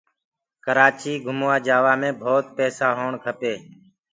ڪرآچيٚ 0.65 1.23
گھموآ 1.25 1.55
جآوآ 1.65 1.93
مي 2.01 2.09
ڀوت 2.21 2.45
پيسآ 2.57 2.87
هوو 2.97 3.15
کپينٚ 3.23 3.63